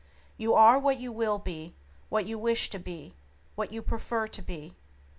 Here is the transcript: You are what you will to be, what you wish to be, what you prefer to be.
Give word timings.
You 0.35 0.55
are 0.55 0.79
what 0.79 0.99
you 0.99 1.11
will 1.11 1.37
to 1.37 1.43
be, 1.43 1.75
what 2.09 2.25
you 2.25 2.39
wish 2.39 2.71
to 2.71 2.79
be, 2.79 3.13
what 3.53 3.71
you 3.71 3.83
prefer 3.83 4.27
to 4.27 4.41
be. 4.41 4.73